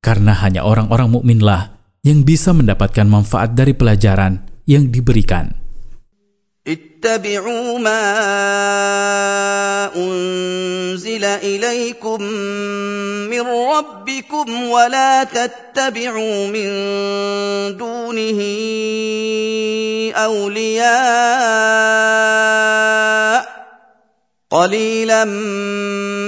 [0.00, 1.76] Karena hanya orang-orang mukminlah
[2.06, 5.65] yang bisa mendapatkan manfaat dari pelajaran yang diberikan.
[6.67, 8.05] اتبعوا ما
[9.95, 12.21] انزل اليكم
[13.33, 16.69] من ربكم ولا تتبعوا من
[17.77, 18.39] دونه
[20.13, 20.91] اولياء
[24.51, 25.25] قليلا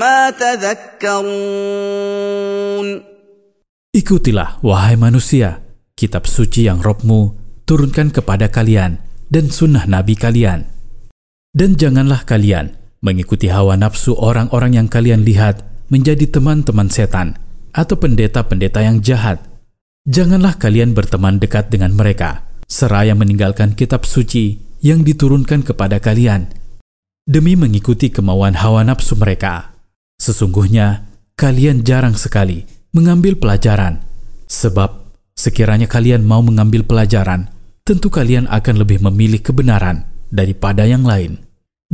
[0.02, 1.84] ما تذكرون
[3.94, 5.62] Ikutilah, wahai manusia,
[5.94, 7.38] kitab suci yang Robmu
[7.70, 10.69] turunkan kepada kalian dan sunnah Nabi kalian.
[11.53, 17.39] Dan janganlah kalian mengikuti hawa nafsu orang-orang yang kalian lihat menjadi teman-teman setan
[17.73, 19.41] atau pendeta-pendeta yang jahat.
[20.09, 26.49] Janganlah kalian berteman dekat dengan mereka, seraya meninggalkan kitab suci yang diturunkan kepada kalian,
[27.29, 29.77] demi mengikuti kemauan hawa nafsu mereka.
[30.17, 32.65] Sesungguhnya, kalian jarang sekali
[32.97, 34.01] mengambil pelajaran,
[34.49, 37.53] sebab sekiranya kalian mau mengambil pelajaran,
[37.88, 41.44] tentu kalian akan lebih memilih kebenaran daripada yang lain.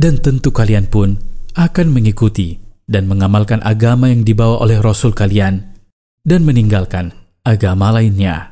[0.00, 1.20] Dan tentu kalian pun
[1.58, 2.56] akan mengikuti
[2.88, 5.76] dan mengamalkan agama yang dibawa oleh Rasul kalian
[6.24, 7.12] dan meninggalkan
[7.44, 8.50] agama lainnya.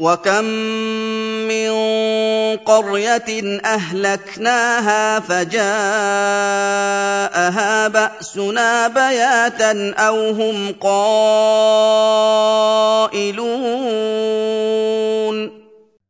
[0.00, 0.44] وَكَمْ
[1.44, 1.70] مِنْ
[2.64, 5.68] قَرْيَةٍ أَهْلَكْنَاهَا فَجَاءَهَا
[7.88, 11.60] بَأْسُنَا بَيَاتًا أَوْ هُمْ قَائِلُونَ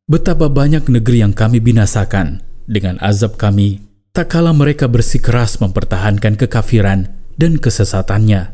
[0.06, 3.82] Betapa banyak negeri yang kami binasakan dengan azab kami,
[4.14, 7.10] tak kala mereka bersikeras mempertahankan kekafiran
[7.42, 8.54] dan kesesatannya.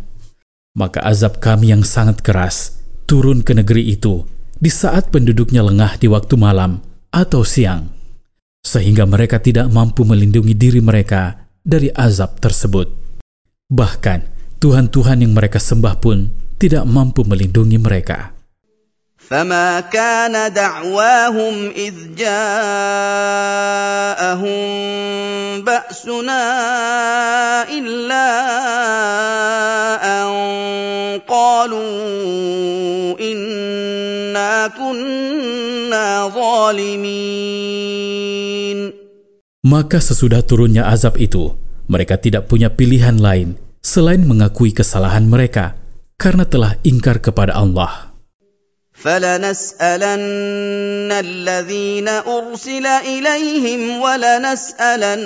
[0.80, 4.24] Maka azab kami yang sangat keras turun ke negeri itu
[4.56, 6.80] di saat penduduknya lengah di waktu malam
[7.12, 7.92] atau siang,
[8.64, 12.88] sehingga mereka tidak mampu melindungi diri mereka dari azab tersebut.
[13.68, 14.20] Bahkan
[14.64, 18.40] Tuhan-Tuhan yang mereka sembah pun tidak mampu melindungi mereka.
[19.31, 22.47] فما كان دعواهم اذ جاءهم
[25.67, 26.43] باسنا
[27.67, 28.29] الا
[30.07, 30.31] ان
[31.27, 37.67] قالوا انا كنا ظالمين
[39.67, 41.59] Maka sesudah turunnya azab itu,
[41.91, 45.75] mereka tidak punya pilihan lain selain mengakui kesalahan mereka
[46.15, 48.10] karena telah ingkar kepada Allah.
[49.07, 50.19] فلنسالن
[51.13, 55.21] الذين ارسل اليهم ولنسالن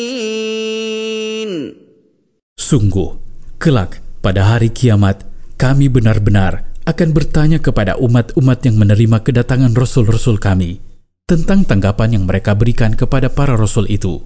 [2.57, 3.21] Sungguh,
[3.61, 5.29] kelak pada hari kiamat,
[5.61, 10.81] kami benar-benar akan bertanya kepada umat-umat yang menerima kedatangan rasul-rasul kami
[11.29, 14.25] tentang tanggapan yang mereka berikan kepada para rasul itu.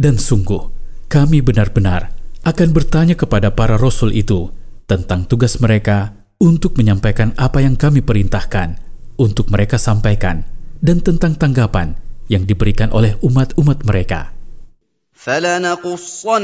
[0.00, 0.72] Dan sungguh,
[1.12, 4.48] kami benar-benar akan bertanya kepada para rasul itu
[4.88, 8.76] tentang tugas mereka untuk menyampaikan apa yang kami perintahkan
[9.16, 10.44] untuk mereka sampaikan
[10.84, 11.96] dan tentang tanggapan
[12.28, 14.34] yang diberikan oleh umat-umat mereka.
[15.24, 16.36] فلنقصن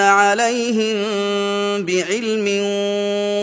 [0.00, 0.96] عليهم
[1.84, 2.46] بعلم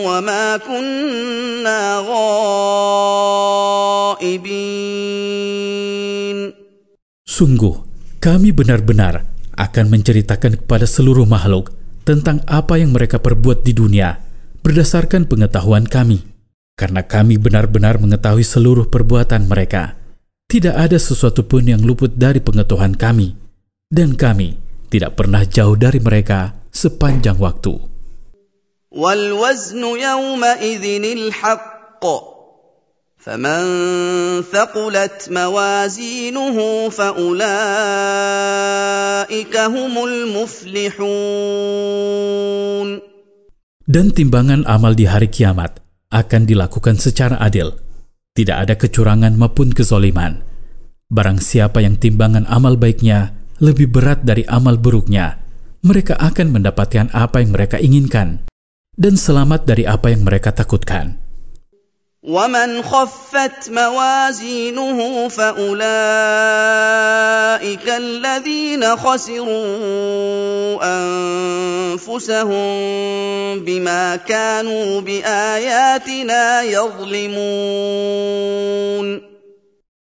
[0.02, 1.82] وما كنا
[4.18, 4.56] غائبين
[7.26, 7.84] Sungguh,
[8.16, 9.28] kami benar-benar
[9.60, 11.76] akan menceritakan kepada seluruh makhluk
[12.08, 14.16] tentang apa yang mereka perbuat di dunia
[14.64, 16.26] berdasarkan pengetahuan kami,
[16.74, 19.94] karena kami benar-benar mengetahui seluruh perbuatan mereka.
[20.46, 23.34] Tidak ada sesuatu pun yang luput dari pengetahuan kami,
[23.90, 24.58] dan kami
[24.92, 27.96] tidak pernah jauh dari mereka sepanjang waktu.
[28.96, 32.04] والوزن يومئذ الحق
[33.18, 33.62] فمن
[34.52, 37.36] ثقلت موازينه فأولئك
[39.56, 40.96] هم المفلحون
[43.91, 45.83] dan timbangan amal di hari kiamat
[46.15, 47.75] akan dilakukan secara adil.
[48.31, 50.39] Tidak ada kecurangan maupun kezoliman.
[51.11, 55.43] Barang siapa yang timbangan amal baiknya lebih berat dari amal buruknya,
[55.83, 58.47] mereka akan mendapatkan apa yang mereka inginkan
[58.95, 61.19] dan selamat dari apa yang mereka takutkan.
[62.26, 64.98] ومن خفت موازينه
[65.30, 65.86] فأولئك
[67.86, 69.62] الذين خسروا
[70.82, 72.66] أنفسهم
[73.62, 77.86] بما كانوا بآياتنا يظلمون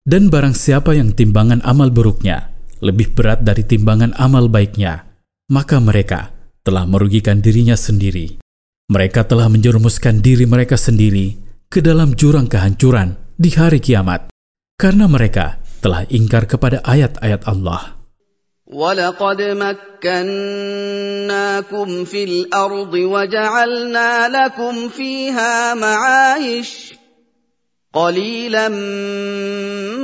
[0.10, 2.50] Dan barang siapa yang timbangan amal buruknya
[2.82, 5.06] lebih berat dari timbangan amal baiknya,
[5.54, 6.34] maka mereka
[6.66, 8.42] telah merugikan dirinya sendiri.
[8.90, 14.34] Mereka telah menjerumuskan diri mereka sendiri ke dalam jurang kehancuran di hari kiamat
[14.80, 18.00] karena mereka telah ingkar kepada ayat-ayat Allah.
[18.70, 20.70] ولقد مكناكم
[22.06, 26.94] في الأرض وجعلنا لكم فيها معايش
[27.94, 28.70] قليلا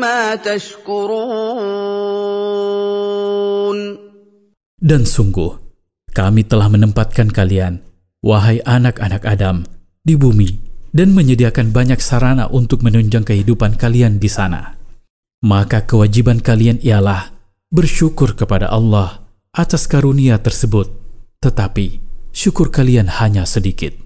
[0.02, 1.46] ما تشكرون
[4.86, 5.58] Dan sungguh,
[6.14, 7.82] kami telah menempatkan kalian,
[8.26, 9.66] wahai anak-anak Adam,
[10.02, 14.80] di bumi dan menyediakan banyak sarana untuk menunjang kehidupan kalian di sana.
[15.44, 17.36] Maka kewajiban kalian ialah
[17.68, 20.88] bersyukur kepada Allah atas karunia tersebut,
[21.44, 22.00] tetapi
[22.32, 24.06] syukur kalian hanya sedikit.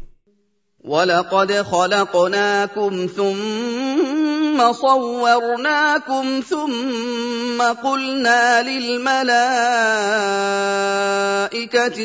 [0.79, 9.26] ولقد خلقناكم ثم ثم صورناكم ثم قلنا للملائكة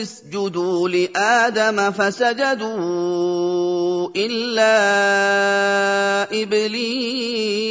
[0.02, 2.90] اسجدوا لآدم فسجدوا
[4.16, 4.74] إلا
[6.42, 7.70] إبليس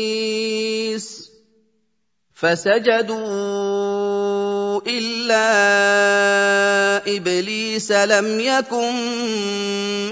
[2.35, 3.19] فسجدوا
[4.87, 5.49] إلا
[7.17, 8.95] إبليس لم يكن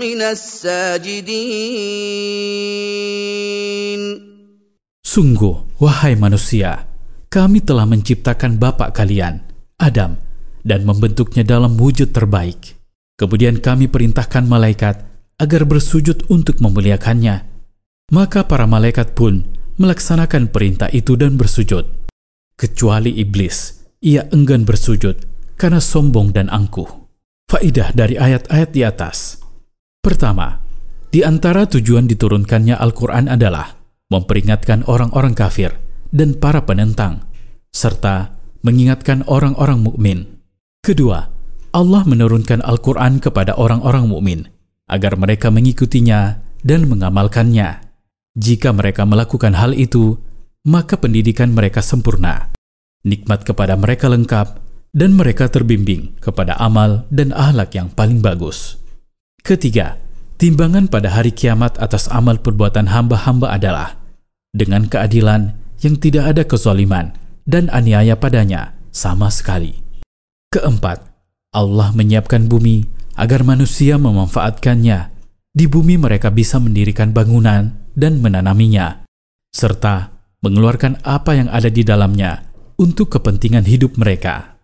[0.00, 1.26] من الساجدين
[5.16, 6.84] Sungguh, wahai manusia,
[7.32, 9.40] kami telah menciptakan bapak kalian,
[9.80, 10.20] Adam,
[10.60, 12.76] dan membentuknya dalam wujud terbaik.
[13.16, 15.08] Kemudian kami perintahkan malaikat
[15.40, 17.48] agar bersujud untuk memuliakannya.
[18.12, 19.48] Maka para malaikat pun
[19.80, 21.88] melaksanakan perintah itu dan bersujud.
[22.52, 25.16] Kecuali iblis, ia enggan bersujud
[25.56, 27.08] karena sombong dan angkuh.
[27.48, 29.40] Faidah dari ayat-ayat di atas.
[29.96, 30.60] Pertama,
[31.08, 35.74] di antara tujuan diturunkannya Al-Quran adalah memperingatkan orang-orang kafir
[36.14, 37.26] dan para penentang,
[37.74, 40.18] serta mengingatkan orang-orang mukmin.
[40.82, 41.28] Kedua,
[41.74, 44.40] Allah menurunkan Al-Quran kepada orang-orang mukmin
[44.86, 47.84] agar mereka mengikutinya dan mengamalkannya.
[48.36, 50.16] Jika mereka melakukan hal itu,
[50.66, 52.50] maka pendidikan mereka sempurna,
[53.06, 54.62] nikmat kepada mereka lengkap,
[54.96, 58.80] dan mereka terbimbing kepada amal dan ahlak yang paling bagus.
[59.44, 60.00] Ketiga,
[60.36, 63.96] timbangan pada hari kiamat atas amal perbuatan hamba-hamba adalah
[64.52, 67.12] dengan keadilan yang tidak ada kezaliman
[67.44, 69.80] dan aniaya padanya sama sekali.
[70.52, 71.04] Keempat,
[71.52, 75.12] Allah menyiapkan bumi agar manusia memanfaatkannya.
[75.56, 79.08] Di bumi mereka bisa mendirikan bangunan dan menanaminya,
[79.56, 80.12] serta
[80.44, 82.44] mengeluarkan apa yang ada di dalamnya
[82.76, 84.55] untuk kepentingan hidup mereka.